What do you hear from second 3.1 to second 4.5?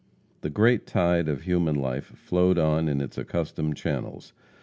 accustomed channels.